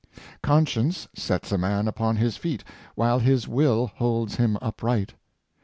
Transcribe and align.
Conscience 0.41 1.07
sets 1.13 1.51
a 1.51 1.59
man 1.59 1.87
upon 1.87 2.15
his 2.15 2.35
feet, 2.35 2.63
while 2.95 3.19
his 3.19 3.47
will 3.47 3.85
holds 3.85 4.37
him 4.37 4.57
upright. 4.59 5.13